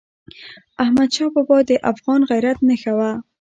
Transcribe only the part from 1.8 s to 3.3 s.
افغان غیرت نښه وه.